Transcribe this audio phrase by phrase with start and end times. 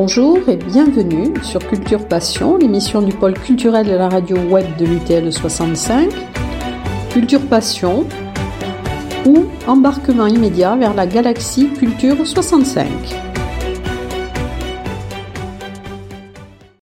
[0.00, 4.86] Bonjour et bienvenue sur Culture Passion, l'émission du pôle culturel de la radio web de
[4.86, 6.08] l'UTL 65.
[7.10, 8.06] Culture Passion
[9.26, 12.86] ou embarquement immédiat vers la galaxie Culture 65.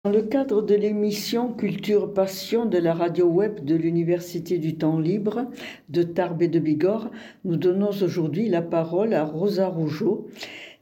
[0.05, 4.98] Dans le cadre de l'émission Culture Passion de la radio web de l'Université du Temps
[4.98, 5.48] Libre
[5.89, 7.12] de Tarbes et de Bigorre,
[7.44, 10.28] nous donnons aujourd'hui la parole à Rosa Rougeau,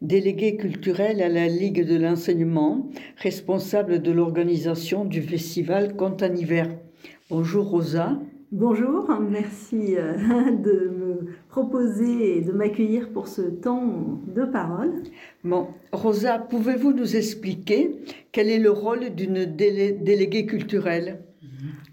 [0.02, 6.70] déléguée culturelle à la Ligue de l'enseignement, responsable de l'organisation du festival Conte en hiver.
[7.30, 8.20] Bonjour Rosa.
[8.52, 10.16] Bonjour, merci euh,
[10.52, 15.04] de me proposer et de m'accueillir pour ce temps de parole.
[15.43, 17.99] Bon, Rosa, pouvez-vous nous expliquer
[18.31, 21.20] quel est le rôle d'une déléguée culturelle?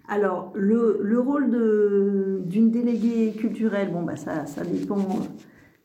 [0.08, 1.50] Alors, le, le rôle
[2.46, 5.26] d'une déléguée culturelle, bon, bah, ça, ça dépend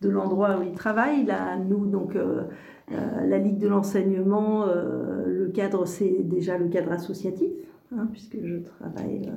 [0.01, 1.25] de l'endroit où il travaille.
[1.25, 2.43] Là, nous, donc, euh,
[2.91, 7.51] euh, la Ligue de l'enseignement, le cadre, c'est déjà le cadre associatif,
[7.95, 9.31] hein, puisque je travaille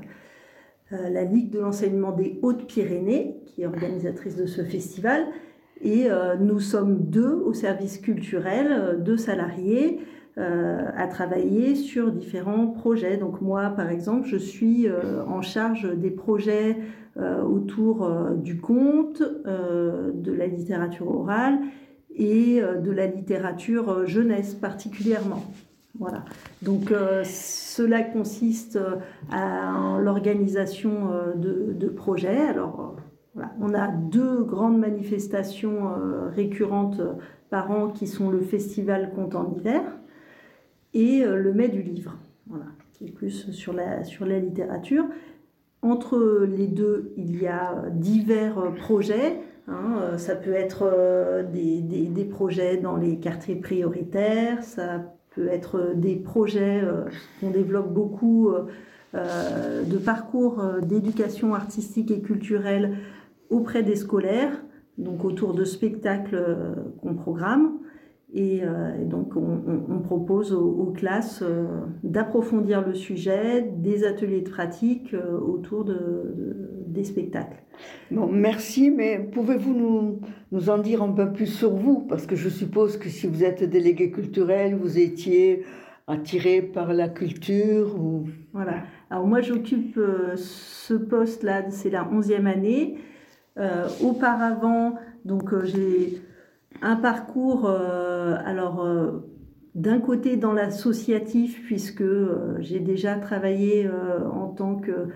[0.92, 5.24] euh, la Ligue de l'enseignement des Hautes-Pyrénées, qui est organisatrice de ce festival.
[5.80, 10.00] Et euh, nous sommes deux au service culturel, euh, deux salariés,
[10.36, 13.16] à travailler sur différents projets.
[13.18, 14.88] Donc moi, par exemple, je suis
[15.28, 16.76] en charge des projets
[17.16, 21.58] autour du conte, de la littérature orale
[22.14, 25.44] et de la littérature jeunesse particulièrement.
[25.98, 26.24] Voilà.
[26.62, 28.96] Donc euh, cela consiste euh,
[29.30, 32.40] à l'organisation euh, de, projets.
[32.48, 32.96] Alors
[33.60, 35.90] on a deux grandes manifestations
[36.34, 37.00] récurrentes
[37.50, 39.82] par an qui sont le festival Conte en hiver
[40.92, 45.04] et le mai du livre, voilà, qui est plus sur la, sur la littérature.
[45.84, 49.40] Entre les deux, il y a divers projets.
[49.68, 56.16] Hein, ça peut être des, des, projets dans les quartiers prioritaires, ça peut être des
[56.16, 57.04] projets euh,
[57.40, 58.66] qu'on développe beaucoup euh,
[59.14, 62.96] euh, de parcours d'éducation artistique et culturelle
[63.50, 64.52] auprès des scolaires,
[64.98, 66.42] donc autour de spectacles
[67.00, 67.78] qu'on programme.
[68.36, 68.62] Et,
[69.04, 71.44] donc, on, propose aux, classes
[72.02, 75.14] d'approfondir le sujet, des ateliers de pratique
[75.46, 77.62] autour de, des spectacles.
[78.10, 82.00] Bon, merci, mais pouvez-vous nous, nous, en dire un peu plus sur vous?
[82.00, 85.64] Parce que je suppose que si vous êtes délégué culturel, vous étiez
[86.08, 88.26] attiré par la culture ou...
[88.52, 88.82] Voilà.
[89.10, 89.98] Alors moi, j'occupe
[90.34, 92.96] ce poste-là, c'est la 11e année.
[93.56, 96.20] Euh, auparavant, donc euh, j'ai
[96.82, 98.86] un parcours, euh, alors
[99.74, 102.04] d'un côté dans l'associatif, puisque
[102.60, 103.88] j'ai déjà travaillé
[104.32, 105.08] en tant que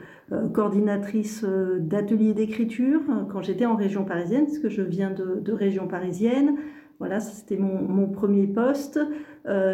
[0.53, 1.45] coordinatrice
[1.79, 6.57] d'ateliers d'écriture quand j'étais en région parisienne, parce que je viens de, région parisienne.
[6.99, 8.99] Voilà, c'était mon, mon, premier poste.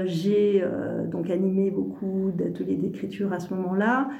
[0.05, 0.63] j'ai
[1.11, 4.11] donc animé beaucoup d'ateliers d'écriture à ce moment-là.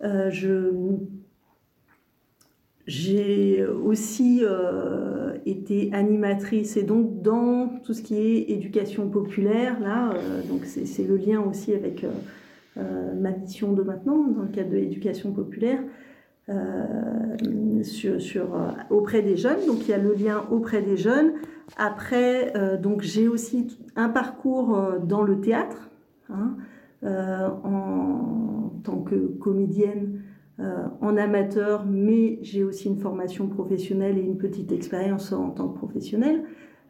[0.00, 0.72] je
[2.88, 10.14] j'ai aussi euh, été animatrice et donc dans tout ce qui est éducation populaire, là,
[10.14, 12.06] euh, donc c'est le lien aussi avec
[12.78, 15.80] euh, ma mission de maintenant dans le cadre de l'éducation populaire.
[17.82, 18.48] Sur,
[18.88, 21.32] auprès des jeunes, donc il y a le lien auprès des jeunes.
[21.76, 25.90] Après, donc j'ai aussi un parcours dans le théâtre,
[26.30, 26.56] hein,
[27.02, 30.22] en tant que comédienne
[31.00, 35.78] en amateur, mais j'ai aussi une formation professionnelle et une petite expérience en tant que
[35.78, 36.42] professionnelle.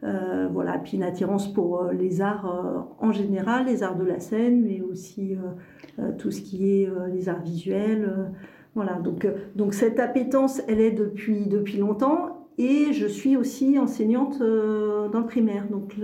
[0.03, 4.19] Euh, voilà, puis une attirance pour euh, les arts en général, les arts de la
[4.19, 5.37] scène, mais aussi
[6.17, 8.31] tout ce qui est les arts visuels.
[8.75, 14.39] voilà, donc, donc cette appétence, elle est depuis, depuis longtemps et je suis aussi enseignante
[14.39, 15.67] dans le primaire.
[15.69, 15.95] Donc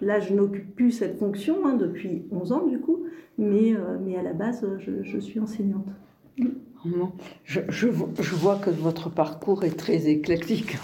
[0.00, 3.04] là, je n'occupe plus cette fonction hein, depuis 11 ans du coup,
[3.38, 3.74] mais,
[4.04, 5.86] mais à la base, je suis enseignante.
[7.44, 10.76] Je, je, vois que votre parcours est très éclectique.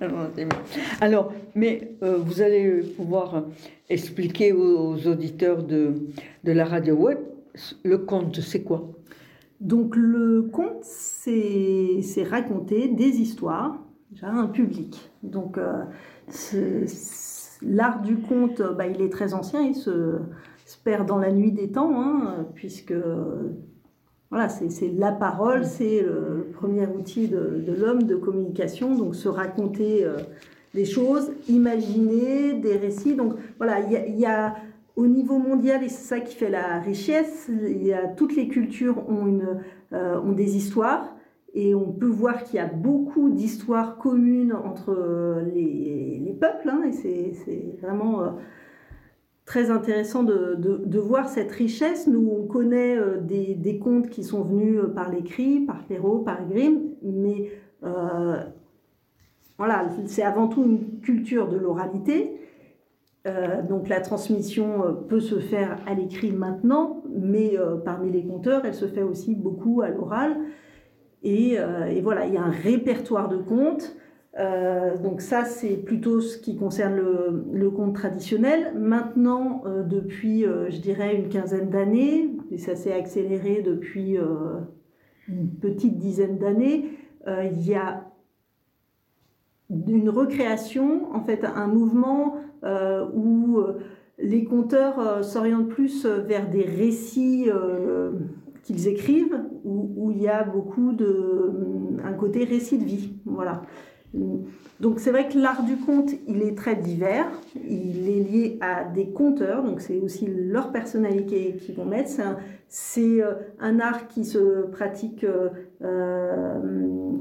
[1.00, 3.44] Alors, mais euh, vous allez pouvoir
[3.88, 5.94] expliquer aux, auditeurs de,
[6.44, 7.18] de, la radio web
[7.82, 8.90] le conte, c'est quoi?
[9.60, 13.78] Donc, le conte, c'est raconter des histoires
[14.22, 15.10] à un public.
[15.22, 15.84] Donc, euh,
[17.62, 20.18] l'art du conte, bah, il est très ancien, il se,
[20.64, 22.94] se perd dans la nuit des temps, hein, puisque
[24.30, 30.04] voilà, c'est la parole, c'est le premier outil de, l'homme de communication, donc se raconter
[30.04, 30.18] euh,
[30.74, 33.14] des choses, imaginer des récits.
[33.14, 34.56] Donc voilà, il y, a,
[34.96, 38.48] au niveau mondial, et c'est ça qui fait la richesse, il y a, toutes les
[38.48, 39.62] cultures ont, une,
[39.94, 41.16] euh, ont des histoires,
[41.54, 46.82] et on peut voir qu'il y a beaucoup d'histoires communes entre les, les peuples, hein,
[46.86, 48.22] et c'est vraiment...
[48.22, 48.28] Euh,
[49.48, 52.06] très intéressant de, de, voir cette richesse.
[52.06, 56.80] Nous, on connaît des, des, contes qui sont venus par l'écrit, par Perrault, par Grimm,
[57.02, 57.50] mais
[59.58, 62.38] voilà, c'est avant tout une culture de l'oralité.
[63.26, 68.24] Euh, donc la transmission euh, peut se faire à l'écrit maintenant, mais euh, parmi les
[68.24, 70.36] conteurs, elle se fait aussi beaucoup à l'oral.
[71.24, 71.58] Et,
[72.00, 73.96] voilà, il y a un répertoire de contes.
[75.02, 78.72] Donc ça, c'est plutôt ce qui concerne le, le conte traditionnel.
[78.76, 84.16] Maintenant, depuis, je dirais, une quinzaine d'années, et ça s'est accéléré depuis
[85.28, 86.90] une petite dizaine d'années,
[87.26, 88.08] il y a
[89.70, 93.78] d'une recréation, en fait, un mouvement euh, où euh,
[94.18, 97.48] les conteurs euh, s'orientent plus vers des récits
[98.62, 101.52] qu'ils écrivent, où, où, il y a beaucoup de
[102.04, 103.62] un côté récit de vie, voilà.
[104.14, 107.26] Donc c'est vrai que l'art du conte, il est très divers,
[107.56, 112.10] il est lié à des conteurs, donc c'est aussi leur personnalité qui vont mettre.
[112.68, 113.22] C'est
[113.60, 115.26] un, art qui se pratique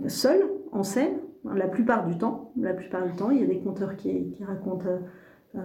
[0.07, 0.41] seul,
[0.71, 1.17] en scène,
[1.55, 2.51] la plupart du temps.
[2.57, 4.87] La plupart du temps, il y a des conteurs qui, racontent
[5.55, 5.59] euh,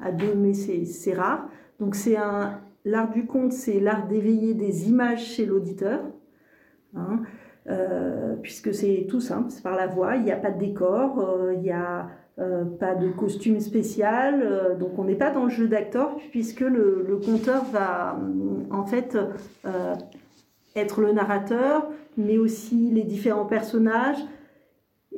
[0.00, 1.48] à deux, mais c'est rare.
[1.80, 6.00] Donc c'est un l'art du conte, c'est l'art d'éveiller des images chez l'auditeur.
[6.94, 7.20] Hein,
[7.68, 11.18] euh, puisque c'est tout simple, c'est par la voix, il n'y a pas de décor,
[11.20, 12.08] euh, il n'y a
[12.78, 17.64] pas de costume spécial, donc on n'est pas dans le jeu d'acteur, puisque le, conteur
[17.64, 18.16] va
[18.70, 19.18] en fait
[20.76, 24.18] être le narrateur, mais aussi les différents personnages,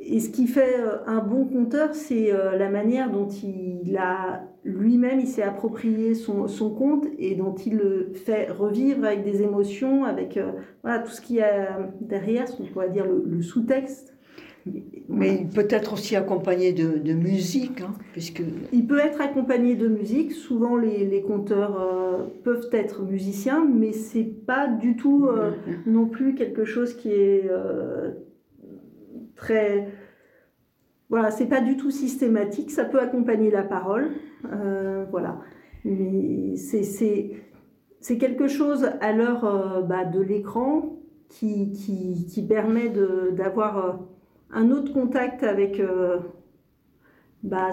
[0.03, 4.43] et ce qui fait euh, un bon conteur, c'est euh, la manière dont il a
[4.63, 9.41] lui-même, il s'est approprié son, son, conte et dont il le fait revivre avec des
[9.41, 10.51] émotions, avec euh,
[10.83, 14.15] voilà, tout ce qu'il y a derrière, ce qu'on pourrait dire le, sous-texte.
[15.09, 18.43] Mais il peut être aussi accompagné de, de musique, hein, puisque...
[18.71, 20.31] Il peut être accompagné de musique.
[20.31, 25.91] Souvent, les, les conteurs peuvent être musiciens, mais c'est pas du tout mm-hmm.
[25.91, 27.49] non plus quelque chose qui est
[29.35, 29.87] très.
[31.09, 34.11] Voilà, c'est pas du tout systématique, ça peut accompagner la parole.
[34.51, 35.39] Euh, voilà.
[35.83, 40.97] Mais c'est quelque chose à l'heure euh, bah, de l'écran
[41.27, 42.89] qui, qui, permet
[43.33, 43.91] d'avoir euh,
[44.51, 45.81] un autre contact avec
[47.43, 47.71] bah,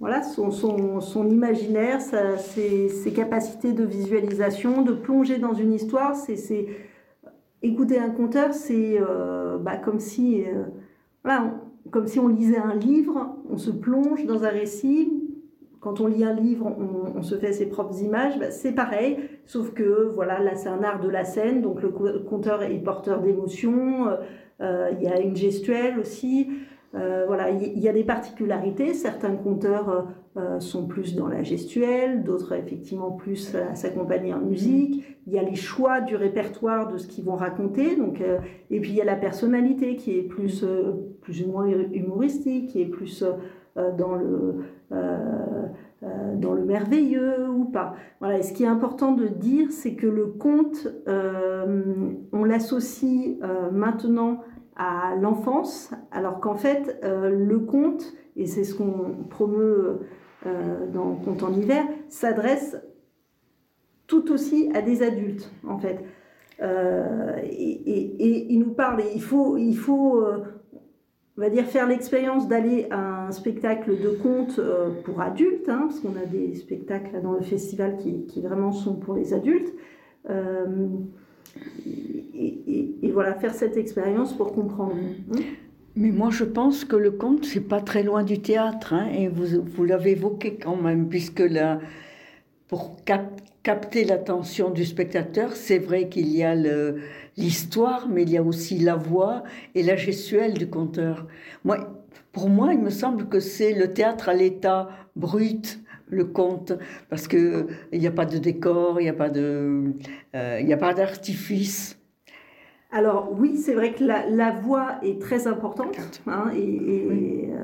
[0.00, 6.14] voilà, son, son, son imaginaire, ses, ses, capacités de visualisation, de plonger dans une histoire.
[6.14, 6.66] C'est
[7.64, 10.64] écouter un conteur, c'est euh, bah, comme si euh,
[11.24, 11.54] voilà,
[11.90, 15.20] comme si on lisait un livre, on se plonge dans un récit.
[15.80, 16.74] Quand on lit un livre,
[17.14, 18.38] on, se fait ses propres images.
[18.38, 21.90] Bah, c'est pareil, sauf que voilà, là c'est un art de la scène, donc le
[21.90, 24.08] conteur est porteur d'émotions.
[24.60, 26.48] Euh, il y a une gestuelle aussi.
[26.92, 28.94] Voilà, il y, a des particularités.
[28.94, 34.40] Certains conteurs euh, euh, sont plus dans la gestuelle, d'autres effectivement plus à s'accompagner en
[34.40, 35.04] musique.
[35.26, 37.96] Il y a les choix du répertoire de ce qu'ils vont raconter.
[37.96, 38.20] Donc,
[38.70, 40.64] et puis il y a la personnalité qui est plus,
[41.22, 43.24] plus ou moins humoristique, qui est plus
[43.96, 44.66] dans le
[46.36, 47.94] dans le merveilleux ou pas.
[48.20, 48.38] Voilà.
[48.38, 53.36] Et ce qui est important de dire, c'est que le conte, on l'associe
[53.72, 54.40] maintenant
[54.76, 60.00] à l'enfance, alors qu'en fait, euh, le conte, et c'est ce qu'on promeut
[60.46, 62.76] euh, dans Conte en hiver, s'adresse
[64.06, 65.98] tout aussi à des adultes, en fait.
[66.62, 70.22] Euh, et, il nous parle, et il faut, il faut
[71.36, 74.60] on va dire, faire l'expérience d'aller à un spectacle de conte
[75.04, 78.94] pour adultes, hein, parce qu'on a des spectacles dans le festival qui, qui, vraiment sont
[78.94, 79.72] pour les adultes
[81.86, 84.96] et, voilà, faire cette expérience pour comprendre.
[85.32, 85.40] Hein.
[85.96, 89.28] Mais moi, je pense que le conte, c'est pas très loin du théâtre, hein, et
[89.28, 91.78] vous, vous l'avez évoqué quand même, puisque là,
[92.66, 92.96] pour
[93.62, 96.56] capter l'attention du spectateur, c'est vrai qu'il y a
[97.36, 99.44] l'histoire, mais il y a aussi la voix
[99.76, 101.28] et la gestuelle du conteur.
[101.62, 106.72] Moi, pour moi, il me semble que c'est le théâtre à l'état brut, le conte,
[107.08, 109.94] parce que il n'y a pas de décor, il n'y a pas de,
[110.34, 111.98] euh, a pas d'artifice.
[112.94, 117.56] Alors oui, c'est vrai que la, voix est très importante, hein, et, euh,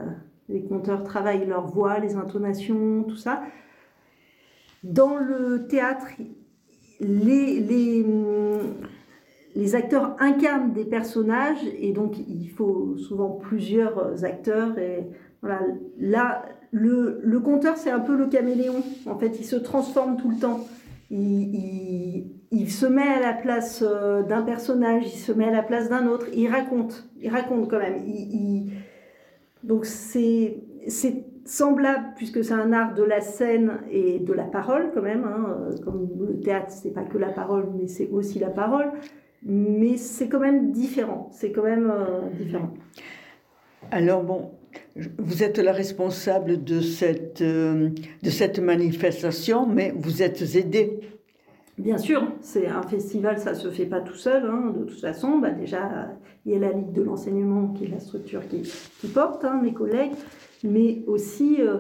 [0.49, 3.41] les conteurs travaillent leur voix, les intonations, tout ça.
[4.83, 6.09] Dans le théâtre,
[6.99, 8.05] les, les,
[9.55, 14.77] les acteurs incarnent des personnages, et donc il faut souvent plusieurs acteurs.
[14.81, 15.07] Et
[15.43, 15.61] voilà,
[16.01, 18.83] là, le, le conteur, c'est un peu le caméléon.
[19.07, 20.67] En fait, il se transforme tout le temps.
[21.11, 25.88] Il, se met à la place euh, d'un personnage, il se met à la place
[25.88, 28.00] d'un autre, il raconte, il raconte quand même.
[29.64, 30.59] Donc c'est
[31.45, 35.25] semblable puisque c'est un art de la scène et de la parole quand même.
[35.25, 38.93] Hein, comme le théâtre, c'est pas que la parole, mais c'est aussi la parole.
[39.43, 41.29] Mais c'est quand même différent.
[41.33, 41.93] C'est quand même
[42.38, 42.73] différent.
[43.90, 44.50] Alors bon,
[44.97, 51.01] vous êtes la responsable de cette, de cette manifestation, mais vous êtes aidée.
[51.81, 54.45] Bien sûr, c'est un festival, ça se fait pas tout seul.
[54.45, 56.11] Hein, de toute façon, bah déjà,
[56.45, 58.71] il y a la Ligue de l'enseignement qui est la structure qui,
[59.01, 60.13] qui porte, hein, mes collègues,
[60.63, 61.79] mais aussi euh,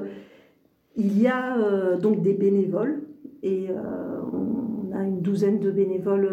[0.96, 3.02] il y a euh, donc des bénévoles.
[3.42, 3.74] Et euh,
[4.32, 6.30] on a une douzaine de bénévoles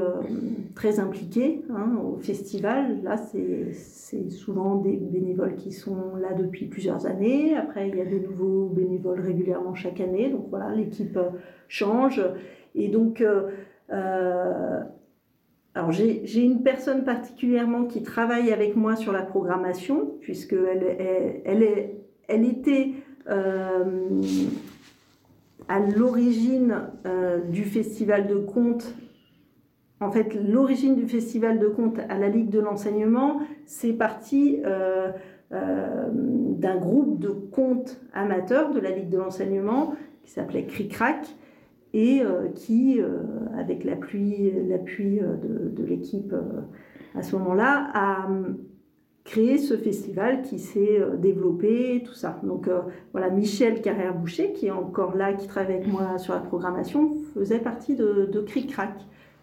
[0.76, 3.02] très impliqués hein, au festival.
[3.04, 7.56] Là, c'est souvent des bénévoles qui sont là depuis plusieurs années.
[7.56, 10.30] Après, il y a des nouveaux bénévoles régulièrement chaque année.
[10.30, 11.18] Donc voilà, l'équipe
[11.68, 12.22] change.
[12.76, 13.50] Et donc, euh,
[13.92, 14.82] euh,
[15.74, 21.90] alors j'ai une personne particulièrement qui travaille avec moi sur la programmation, puisqu'elle elle, elle,
[22.28, 22.94] elle, était
[23.30, 23.84] euh,
[25.68, 26.82] à l'origine
[27.52, 28.94] du festival de contes.
[30.00, 34.62] En fait, l'origine du festival de contes à la Ligue de l'enseignement, c'est parti
[35.52, 39.94] d'un groupe de contes amateurs de la Ligue de l'enseignement
[40.28, 41.26] qui s'appelait Cricrac
[41.94, 43.24] et euh, qui, euh,
[43.58, 46.36] avec l'appui euh, de, de l'équipe
[47.16, 48.28] à ce moment-là, a
[49.28, 52.40] créé ce festival qui s'est développé, tout ça.
[52.44, 52.70] Donc
[53.12, 57.60] voilà, Michel Carrère-Boucher, qui est encore là, qui travaille avec moi sur la programmation, faisait
[57.60, 58.94] partie de, de Cric Crac.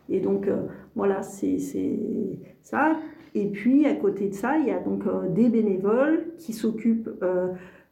[0.08, 0.48] Et donc
[0.96, 1.58] voilà, c'est
[2.62, 2.96] ça.
[3.34, 7.10] Et puis à côté de ça, il y a donc des bénévoles qui s'occupent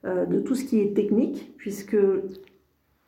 [0.05, 1.97] de tout ce qui est technique, puisque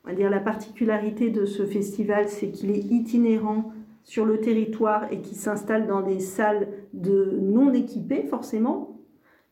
[0.04, 3.72] on va dire la particularité de ce festival, c'est qu'il est itinérant
[4.02, 8.94] sur le territoire et qui s'installe dans des salles de non équipées forcément.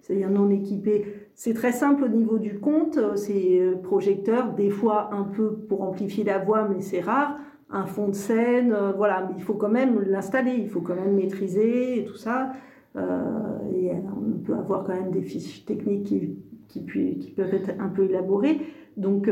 [0.00, 1.28] C'est-à-dire non équipées.
[1.34, 5.82] C'est très simple au niveau du compte, c'est euh, projecteur, des fois un peu pour
[5.82, 7.38] amplifier la voix, mais c'est rare.
[7.70, 10.96] Un fond de scène, euh, voilà, mais il faut quand même l'installer, il faut quand
[10.96, 12.52] même maîtriser et tout ça.
[12.96, 16.04] Euh, et on peut avoir quand même des fiches techniques
[16.68, 16.80] qui,
[17.36, 18.60] peuvent être un peu élaborées.
[18.96, 19.30] Donc,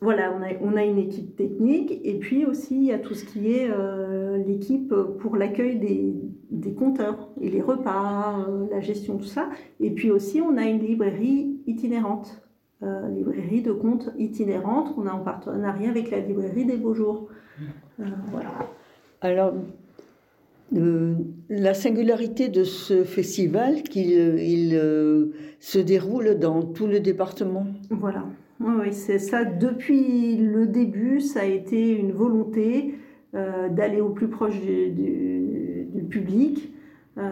[0.00, 3.52] voilà, on a, une équipe technique et puis aussi il y a tout ce qui
[3.52, 9.48] est euh, l'équipe pour l'accueil des, compteurs et les repas, euh, la gestion, tout ça.
[9.80, 12.42] Et puis aussi on a une librairie itinérante,
[12.82, 17.28] euh, librairie de comptes itinérante qu'on a en partenariat avec la librairie des Beaux Jours.
[17.98, 18.50] voilà.
[19.22, 19.54] Alors,
[20.70, 24.78] la singularité de ce festival, qu'il il,
[25.60, 27.66] se déroule dans tout le département?
[27.88, 28.24] Voilà.
[28.60, 29.44] Oui, c'est ça.
[29.44, 32.94] Depuis le début, ça a été une volonté
[33.34, 36.72] euh, d'aller au plus proche du, public,
[37.18, 37.22] euh,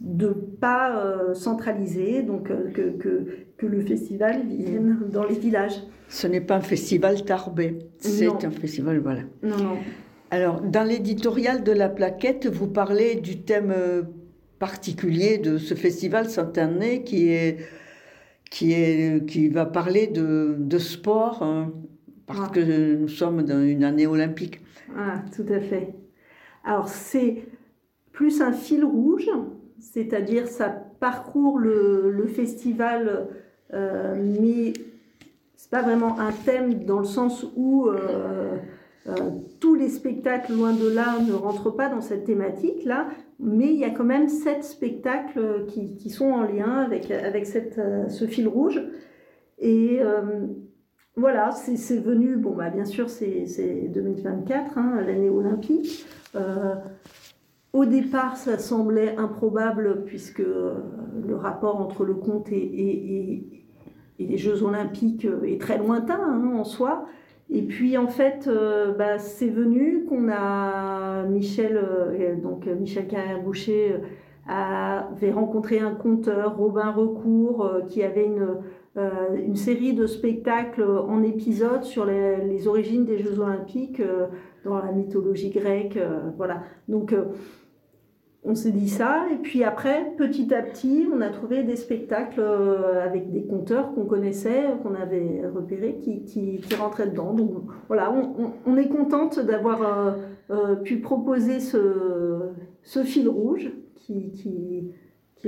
[0.00, 5.80] de ne pas euh, centraliser, donc que, que, le festival vienne dans les villages.
[6.08, 9.20] Ce n'est pas un festival tarbé, c'est un festival, voilà.
[9.44, 9.76] Non, non.
[10.32, 13.72] Alors, dans l'éditorial de la plaquette, vous parlez du thème
[14.58, 17.58] particulier de ce festival cette année qui est
[18.52, 21.72] qui, est, qui va parler de, de sport, hein,
[22.26, 22.50] parce ah.
[22.52, 24.60] que nous sommes dans une année olympique.
[24.94, 25.94] Ah, tout à fait.
[26.62, 27.44] Alors, c'est
[28.12, 29.30] plus un fil rouge,
[29.80, 33.28] c'est-à-dire ça parcourt le, le festival,
[33.72, 34.74] euh, mais
[35.56, 38.58] c'est pas vraiment un thème dans le sens où euh,
[39.06, 39.12] euh,
[39.60, 43.08] tous les spectacles, loin de là, ne rentrent pas dans cette thématique-là,
[43.42, 48.08] mais il y a quand même sept spectacles qui, sont en lien avec, avec euh,
[48.08, 48.80] ce fil rouge.
[49.58, 50.46] Et euh,
[51.16, 56.06] voilà, c'est venu, bon, bah, bien sûr, c'est 2024, hein, l'année olympique.
[57.72, 63.48] au départ, ça semblait improbable puisque le rapport entre le conte et,
[64.18, 67.06] les Jeux olympiques est très lointain hein, en soi.
[67.54, 73.92] Et puis en fait, euh, bah, c'est venu qu'on a Michel, euh, donc Michel Carrère-Boucher
[73.92, 73.98] euh,
[74.48, 78.56] avait rencontré un conteur, Robin Recourt, qui avait une,
[79.36, 84.02] une série de spectacles en épisodes sur les, les origines des Jeux Olympiques
[84.64, 85.96] dans la mythologie grecque.
[86.36, 86.62] voilà.
[86.88, 87.14] Donc
[88.44, 92.40] on s'est dit ça, et puis après, petit à petit, on a trouvé des spectacles
[92.40, 97.34] euh, avec des conteurs qu'on connaissait, qu'on avait repérés, qui, qui, rentraient dedans.
[97.34, 97.52] Donc
[97.86, 98.12] voilà,
[98.66, 100.12] on, est contente d'avoir euh,
[100.50, 102.50] euh, pu proposer ce,
[102.82, 104.92] ce, fil rouge qui, qui,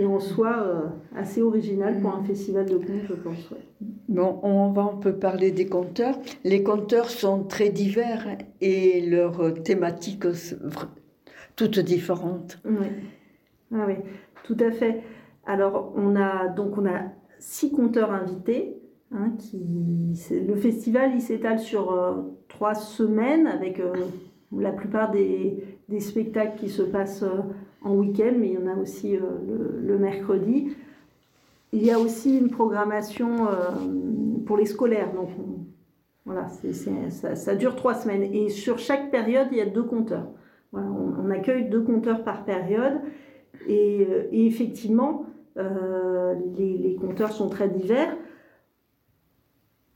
[0.05, 3.51] en soi assez original pour un festival de contes, je pense.
[4.09, 6.19] Bon, on va un peu parler des conteurs.
[6.43, 8.27] Les conteurs sont très divers
[8.61, 10.27] et leurs thématiques
[11.57, 12.59] toutes différentes.
[12.65, 12.87] Oui.
[13.75, 13.95] Ah oui,
[14.45, 15.03] tout à fait.
[15.47, 17.03] Alors, on a donc on a
[17.39, 18.77] six conteurs invités.
[19.13, 19.33] Hein,
[20.31, 21.95] le festival il s'étale sur
[22.49, 23.81] trois semaines avec
[24.57, 25.63] la plupart des,
[26.01, 27.25] spectacles qui se passent
[27.83, 30.75] en week-end, mais il y en a aussi le, le, mercredi.
[31.73, 33.47] Il y a aussi une programmation
[34.47, 35.13] pour les scolaires.
[35.13, 35.29] Donc,
[36.25, 36.49] voilà,
[37.11, 38.23] ça, ça, dure trois semaines.
[38.23, 40.29] Et sur chaque période, il y a deux compteurs.
[40.77, 43.01] On, accueille deux compteurs par période.
[43.67, 45.27] Et, euh, effectivement,
[45.57, 48.17] euh, les, compteurs sont très divers.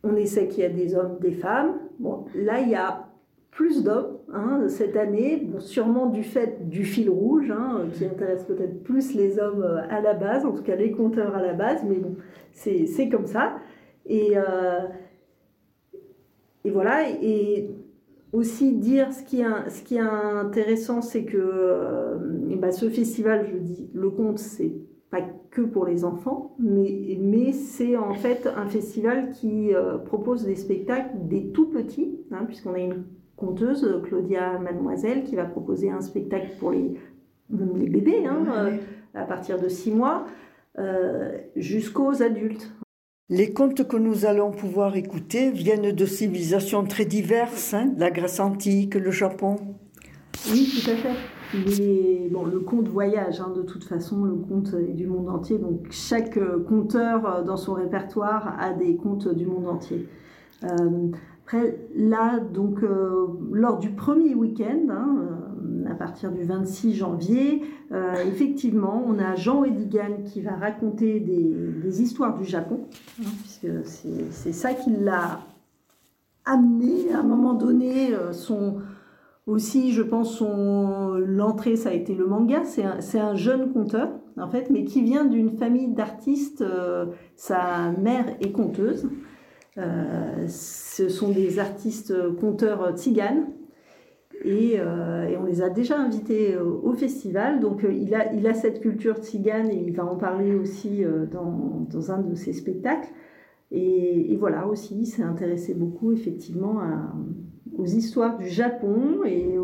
[0.03, 1.75] On essaie qu'il y a des hommes, des femmes.
[1.99, 3.09] Bon, là, il y a
[3.51, 8.85] plus d'hommes hein, cette année, sûrement du fait du fil rouge, hein, qui intéresse peut-être
[8.85, 11.83] plus les hommes euh, à la base, en tout cas les compteurs à la base,
[11.85, 12.15] mais bon,
[12.53, 13.57] c'est comme ça.
[14.07, 14.35] Et,
[16.65, 17.09] voilà,
[18.33, 22.17] aussi dire ce qui est, ce qui est intéressant, c'est que euh,
[22.57, 24.73] bah, ce festival, je dis, le conte, c'est
[25.11, 30.45] pas que pour les enfants, mais, mais c'est en fait un festival qui euh, propose
[30.45, 33.05] des spectacles des tout petits, hein, puisqu'on a une
[33.37, 36.95] conteuse, Claudia Mademoiselle, qui va proposer un spectacle pour les,
[37.51, 38.77] les bébés, hein, euh,
[39.15, 40.27] à partir de six mois,
[41.57, 42.73] jusqu'aux adultes.
[43.31, 48.41] Les contes que nous allons pouvoir écouter viennent de civilisations très diverses, hein, la Grèce
[48.41, 49.57] antique, le Japon.
[50.51, 51.15] Oui, tout à fait.
[51.53, 55.59] le conte voyage, hein, de toute façon, le conte est du monde entier.
[55.59, 60.09] Donc chaque euh, conteur euh, dans son répertoire a des contes du monde entier.
[60.65, 61.11] Euh,
[61.45, 62.81] après, là, donc,
[63.53, 65.17] lors du premier week-end, hein,
[65.91, 72.03] à partir du 26 janvier, euh, effectivement, on a Jean Edigan qui va raconter des,
[72.03, 72.81] histoires du Japon,
[73.21, 73.69] hein, puisque
[74.31, 75.41] c'est ça qui l'a
[76.45, 78.15] amené à un moment donné.
[78.15, 78.77] Euh, son,
[79.47, 82.65] aussi, je pense, l'entrée, ça a été le manga.
[82.65, 86.61] C'est un, un, jeune conteur, en fait, mais qui vient d'une famille d'artistes.
[86.61, 89.09] Euh, sa mère est conteuse.
[89.77, 93.47] ce sont des artistes conteurs tziganes
[94.47, 97.61] euh, et, on les a déjà invités au, festival.
[97.61, 101.05] Donc euh, il, a, il a cette culture tzigane et il va en parler aussi
[101.05, 103.11] euh, dans, dans un de ses spectacles.
[103.71, 106.81] Et, voilà aussi, il s'est intéressé beaucoup effectivement
[107.77, 109.59] aux histoires du Japon et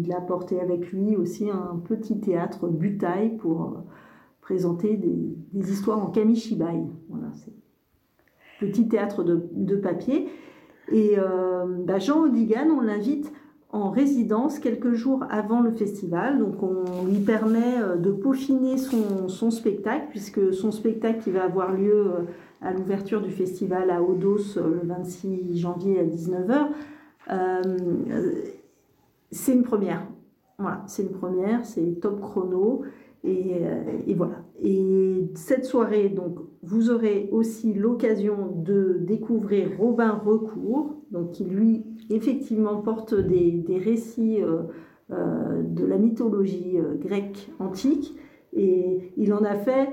[0.00, 3.82] il a porté avec lui aussi un petit théâtre butai pour
[4.40, 6.84] présenter des, des, histoires en kamishibai.
[7.10, 7.52] Voilà, c'est
[8.60, 10.28] petit théâtre de, de papier.
[10.90, 11.16] Et
[11.80, 13.30] bah Jean Odigan, on l'invite
[13.72, 16.38] en résidence quelques jours avant le festival.
[16.38, 21.72] Donc on lui permet euh, de peaufiner son, spectacle, puisque son spectacle qui va avoir
[21.72, 22.20] lieu euh,
[22.60, 26.68] à l'ouverture du festival à Odos euh, le 26 janvier à 19h,
[29.30, 30.06] c'est une première.
[30.58, 32.82] Voilà, c'est une première, c'est top chrono.
[33.24, 33.62] Et,
[34.06, 34.42] et, voilà.
[34.60, 41.84] Et cette soirée, donc, vous aurez aussi l'occasion de découvrir Robin Recourt, donc qui lui
[42.08, 44.62] effectivement porte des, récits euh,
[45.10, 48.16] euh, de la mythologie euh, grecque antique
[48.52, 49.88] et il en a fait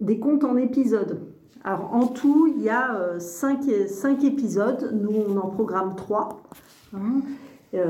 [0.00, 1.20] des contes en épisodes.
[1.64, 6.42] Alors en tout, il y a cinq, cinq épisodes, nous on en programme trois.
[6.94, 7.22] Hein.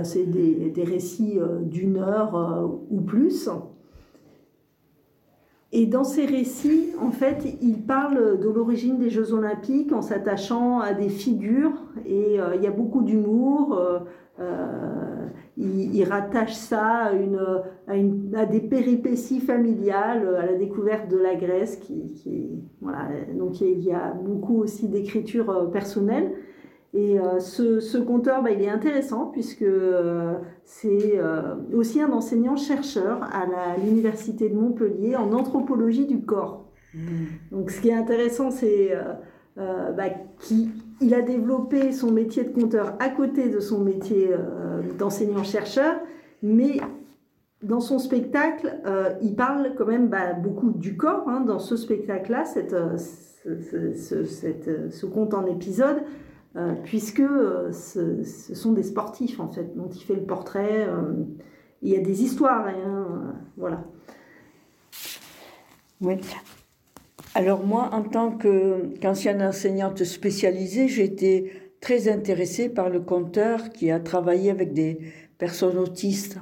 [0.02, 3.50] C'est des, des, récits d'une heure ou plus.
[5.78, 10.80] Et dans ces récits, en fait, il parle de l'origine des Jeux Olympiques en s'attachant
[10.80, 11.74] à des figures
[12.06, 13.76] et euh, il y a beaucoup d'humour.
[13.76, 13.98] Euh,
[14.40, 15.26] euh,
[15.58, 17.10] il, rattache ça
[17.86, 21.78] à, des péripéties familiales, à la découverte de la Grèce.
[23.34, 26.32] Donc il y a beaucoup aussi d'écriture personnelle.
[26.94, 32.11] Et euh, ce, ce, conteur, bah, il est intéressant puisque euh, c'est euh, aussi un
[32.11, 36.64] enseignant-chercheur à l'université de Montpellier en anthropologie du corps.
[36.94, 37.01] Mmh.
[37.51, 38.92] Donc ce qui est intéressant, c'est
[39.57, 40.09] bah,
[40.40, 44.31] qu'il a développé son métier de conteur à côté de son métier
[44.99, 45.96] d'enseignant-chercheur,
[46.42, 46.79] mais
[47.62, 48.81] dans son spectacle,
[49.20, 51.29] il parle quand même bah, beaucoup du corps.
[51.29, 56.03] Hein, dans ce spectacle-là, cette, ce, ce, cette, ce conte en épisode, euh,
[56.85, 60.87] puisque euh, ce, sont des sportifs en fait dont il fait le portrait.
[60.88, 61.12] Euh,
[61.83, 63.85] il y a des histoires, hein, voilà.
[66.01, 66.16] Oui.
[67.35, 73.90] Alors moi, en tant qu'ancienne enseignante spécialisée, j'ai été très intéressée par le conteur qui
[73.90, 74.99] a travaillé avec des
[75.37, 76.38] personnes autistes.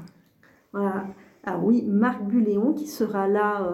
[0.73, 1.07] Voilà.
[1.45, 3.69] Ah oui, Marc Buléon qui sera là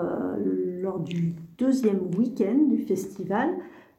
[0.80, 3.50] lors du deuxième week-end du festival.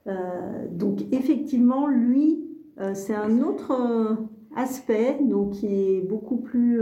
[0.07, 2.43] Euh, donc effectivement, lui,
[2.79, 4.15] euh, c'est un autre euh,
[4.55, 6.81] aspect, donc qui est beaucoup plus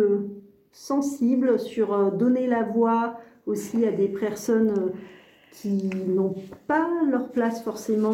[0.72, 4.92] sensible sur donner la voix aussi à des personnes
[5.52, 6.36] qui n'ont
[6.68, 8.14] pas leur place forcément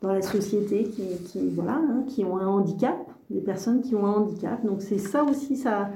[0.00, 2.96] dans la société, qui, voilà, hein, qui ont un handicap,
[3.30, 4.64] des personnes qui ont un handicap.
[4.64, 5.90] Donc c'est ça aussi sa,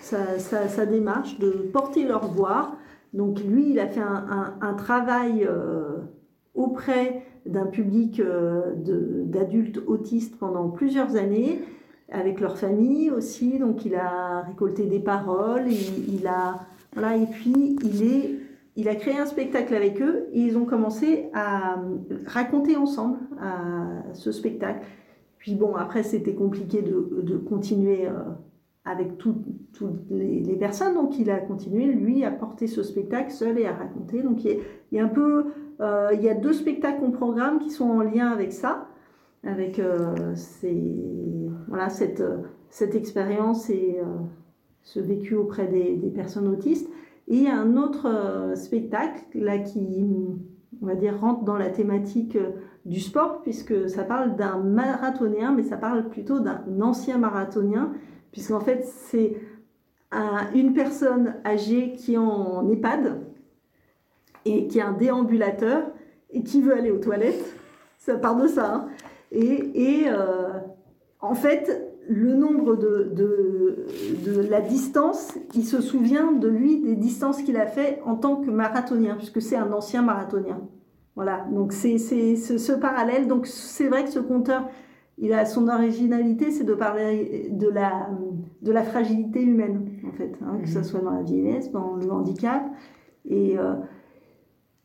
[0.00, 2.76] sa, démarche, de porter leur voix.
[3.12, 5.46] Donc lui, il a fait un, travail
[6.58, 8.20] auprès d'un public
[9.24, 11.60] d'adultes autistes pendant plusieurs années
[12.10, 13.58] avec leur famille aussi.
[13.58, 18.34] Donc il a récolté des paroles, il, a voilà, et puis il est
[18.76, 21.82] il a créé un spectacle avec eux et ils ont commencé à
[22.26, 23.18] raconter ensemble
[24.12, 24.86] ce spectacle.
[25.38, 28.12] Puis bon, après c'était compliqué de, continuer euh,
[28.84, 29.44] avec toutes
[30.10, 34.22] les, personnes, donc il a continué lui à porter ce spectacle seul et à raconter.
[34.22, 34.58] Donc il
[34.92, 35.42] y a, un peu, euh,
[35.80, 38.88] il y a deux spectacles en programme qui sont en lien avec ça
[39.44, 40.34] avec euh,
[41.68, 44.04] voilà, cette, expérience et euh,
[44.82, 46.88] ce vécu auprès des, personnes autistes.
[47.28, 50.04] Et il y a un autre euh, spectacle là qui,
[50.82, 52.38] on va dire, rentre dans la thématique
[52.84, 57.92] du sport, puisque ça parle d'un marathonien, mais ça parle plutôt d'un ancien marathonien,
[58.32, 59.36] puisqu'en fait, c'est
[60.54, 63.20] une personne âgée qui est en EHPAD
[64.44, 65.82] et qui est un déambulateur
[66.30, 67.54] et qui veut aller aux toilettes.
[67.98, 68.74] Ça part de ça.
[68.74, 68.88] Hein.
[69.32, 70.48] Et, euh,
[71.20, 77.42] en fait, le nombre de, de, la distance, il se souvient de lui des distances
[77.42, 80.60] qu'il a fait en tant que marathonien, puisque c'est un ancien marathonien.
[81.16, 83.26] Voilà, donc c'est ce, parallèle.
[83.26, 84.68] Donc c'est vrai que ce conteur,
[85.18, 88.08] il a son originalité, c'est de parler de la,
[88.62, 90.84] de la fragilité humaine, en fait, hein, que ce mhm.
[90.84, 92.62] soit dans la vieillesse, dans le handicap.
[93.28, 93.74] Et euh,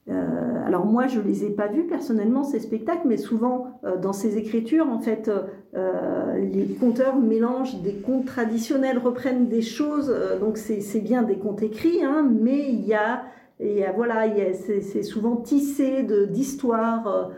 [0.10, 4.12] euh, alors moi, je les ai pas vus personnellement ces spectacles, mais souvent euh, dans
[4.12, 5.32] ces écritures, en fait,
[5.76, 10.14] euh, les conteurs mélangent des contes traditionnels, reprennent des choses.
[10.42, 13.24] donc c'est bien des contes écrits, hein, mais il y a,
[13.60, 17.32] et voilà, c'est souvent tissé d'histoires.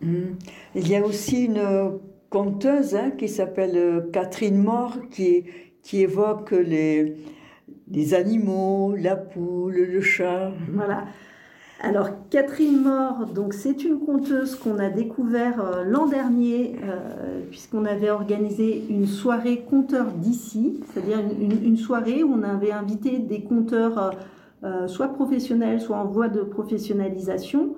[0.00, 0.34] Mmh.
[0.74, 1.98] Il y a aussi une
[2.30, 4.66] conteuse hein, qui s'appelle Catherine
[5.10, 5.44] qui,
[5.82, 7.16] qui évoque les
[7.90, 10.52] les animaux, la poule, le chat.
[10.72, 11.04] Voilà.
[11.80, 17.84] Alors Catherine Mort, donc c'est une conteuse qu'on a découvert euh, l'an dernier euh, puisqu'on
[17.84, 24.12] avait organisé une soirée conteurs d'ici, c'est-à-dire une, soirée où on avait invité des conteurs
[24.62, 27.74] euh, soit professionnels, soit en voie de professionnalisation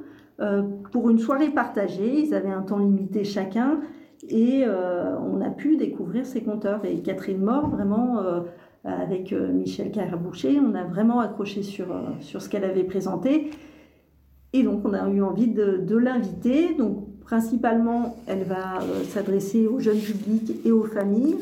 [0.93, 2.21] pour une soirée partagée.
[2.21, 3.81] Ils avaient un temps limité chacun
[4.29, 6.85] et on a pu découvrir ces conteurs.
[6.85, 8.21] Et Catherine Mort, vraiment
[8.87, 10.61] avec euh, Michel Caraboucher.
[10.61, 13.51] On a vraiment accroché sur, euh, sur ce qu'elle avait présenté.
[14.53, 16.75] Et donc, on a eu envie de, l'inviter.
[16.75, 21.37] Donc, principalement, elle va euh, s'adresser aux jeunes publics et aux familles.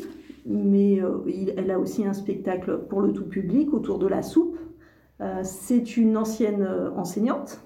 [0.47, 1.01] Mais
[1.57, 4.59] elle a aussi un spectacle pour le tout public autour de la soupe.
[5.41, 7.61] C'est une ancienne enseignante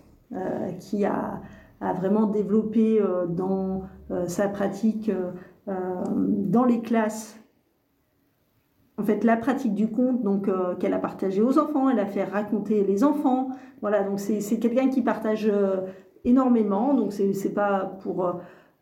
[0.80, 1.42] qui a,
[1.82, 3.84] a, vraiment développé dans
[4.28, 5.12] sa pratique
[5.68, 7.39] dans les classes
[9.00, 12.06] en fait la pratique du conte donc euh, qu'elle a partagé aux enfants, elle a
[12.06, 13.50] fait raconter les enfants.
[13.82, 15.82] Voilà, donc c'est quelqu'un qui partage euh,
[16.26, 18.26] énormément, donc c'est pas pour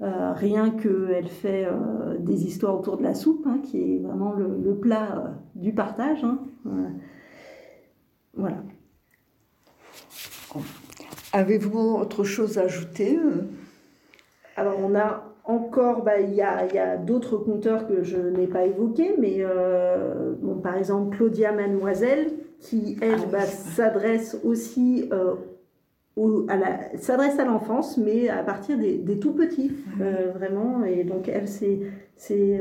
[0.02, 1.68] euh, rien qu'elle fait
[2.20, 6.24] des histoires autour de la soupe, hein, qui est vraiment le, plat du partage.
[6.24, 6.40] Hein.
[8.34, 8.58] Voilà.
[11.34, 13.20] Avez-vous autre chose à ajouter
[14.56, 19.16] Alors on a encore, bah, il y a, d'autres conteurs que je n'ai pas évoqués,
[19.18, 22.28] mais euh, bon, par exemple Claudia Mademoiselle,
[22.60, 25.36] qui elle ah bah, s'adresse aussi euh,
[26.50, 30.84] à s'adresse à l'enfance, mais à partir des, tout petits, euh, vraiment.
[30.84, 31.80] Et donc elle, c'est,
[32.18, 32.60] c'est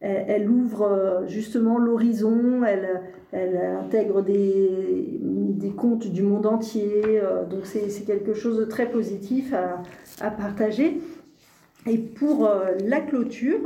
[0.00, 3.00] elle, ouvre justement l'horizon, elle,
[3.32, 7.22] elle intègre des, des contes du monde entier.
[7.48, 9.82] donc c'est, c'est quelque chose de très positif à,
[10.20, 11.00] à partager.
[11.86, 13.60] Et pour euh, la clôture,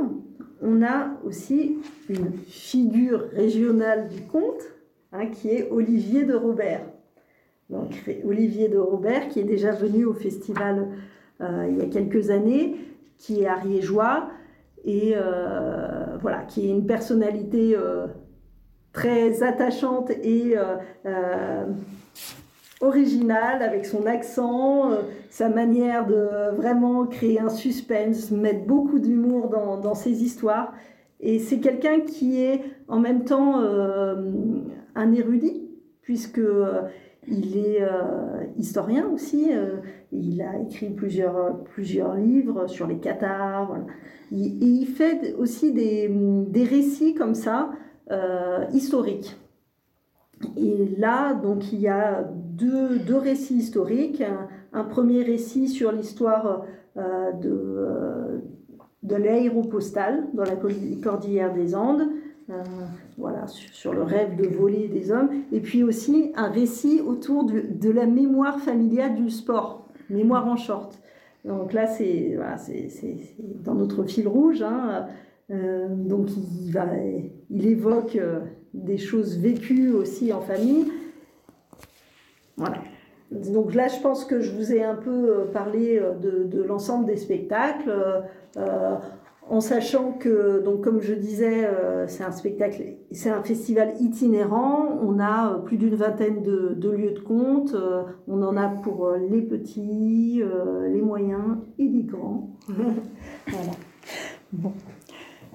[0.61, 1.77] on a aussi
[2.09, 4.63] une figure régionale du conte,
[5.11, 6.81] hein, qui est Olivier de Robert.
[7.69, 7.91] Donc,
[8.25, 10.87] Olivier de Robert, qui est déjà venu au festival
[11.41, 12.75] euh, il y a quelques années,
[13.17, 14.29] qui est ariégeois
[14.85, 17.75] et euh, voilà, qui est une personnalité
[18.93, 20.55] très attachante et
[22.81, 29.49] original avec son accent, euh, sa manière de vraiment créer un suspense, mettre beaucoup d'humour
[29.49, 30.73] dans, ses histoires.
[31.21, 34.31] Et c'est quelqu'un qui est en même temps euh,
[34.95, 35.69] un érudit,
[36.01, 36.81] puisque euh,
[37.27, 37.81] il est
[38.55, 39.49] historien aussi.
[40.11, 43.75] il a écrit plusieurs, plusieurs livres sur les cathares.
[44.31, 47.71] et il fait aussi des, des récits comme ça,
[48.73, 49.35] historiques.
[50.55, 54.23] Et là, donc, il y a deux, deux récits historiques.
[54.73, 56.65] Un, premier récit sur l'histoire
[56.97, 58.37] euh, de, euh,
[59.03, 60.55] de l'aéropostale dans la
[61.01, 62.07] cordillère des Andes,
[62.49, 62.53] euh,
[63.17, 65.29] voilà, sur, le rêve de voler des hommes.
[65.51, 70.99] Et puis aussi un récit autour de, la mémoire familiale du sport, mémoire en short.
[71.45, 72.37] Donc là, c'est
[73.63, 74.63] dans notre fil rouge.
[74.63, 75.05] Hein,
[75.49, 76.29] donc
[77.51, 78.17] il évoque
[78.73, 80.85] des choses vécues aussi en famille.
[83.35, 87.05] Donc là, je pense que je vous ai un peu euh, parlé euh, de, l'ensemble
[87.05, 87.91] des spectacles,
[88.57, 88.95] euh,
[89.47, 91.69] en sachant que, donc comme je disais,
[92.07, 94.97] c'est un spectacle, c'est un festival itinérant.
[95.03, 97.75] On a plus d'une vingtaine de, lieux de compte.
[98.27, 100.41] on en a pour les petits,
[100.87, 102.49] les moyens et les grands.
[102.67, 103.71] voilà.
[104.51, 104.71] Bon.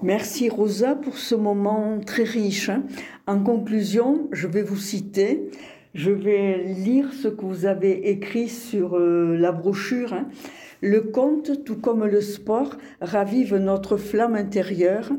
[0.03, 2.69] Merci Rosa pour ce moment très riche.
[2.69, 2.83] Hein.
[3.27, 5.51] En conclusion, je vais vous citer,
[5.93, 10.13] je vais lire ce que vous avez écrit sur euh, la brochure.
[10.13, 10.27] Hein.
[10.81, 15.11] Le conte, tout comme le sport, ravive notre flamme intérieure.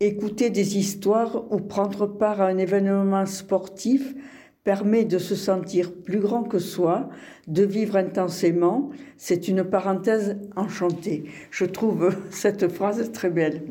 [0.00, 4.14] Écouter des histoires ou prendre part à un événement sportif
[4.64, 7.08] permet de se sentir plus grand que soi,
[7.48, 8.90] de vivre intensément.
[9.16, 11.24] C'est une parenthèse enchantée.
[11.50, 13.62] Je trouve cette phrase très belle.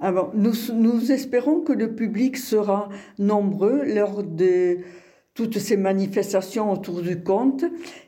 [0.00, 4.78] Nous, espérons que le public sera nombreux lors de
[5.34, 7.64] toutes ces manifestations autour du conte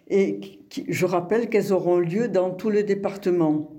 [0.08, 0.40] et
[0.88, 3.72] je rappelle qu'elles auront lieu dans tout le département.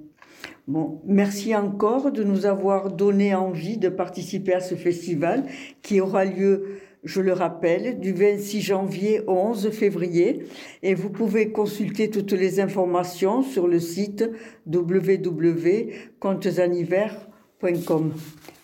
[0.68, 5.46] Bon, merci encore de nous avoir donné envie de participer à ce festival
[5.82, 10.44] qui aura lieu je le rappelle, du 26 janvier au 11 février.
[10.84, 14.30] Et vous pouvez consulter toutes les informations sur le site
[14.68, 17.31] www.contesanivers.com.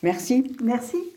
[0.04, 0.56] Merci.
[0.64, 1.17] Merci.